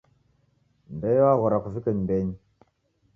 [0.95, 2.35] Ndeo waghora kuvike nyumbenyi.